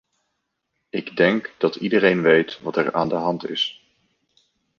[0.89, 3.89] Ik denk dat iedereen weet wat er aan de hand is.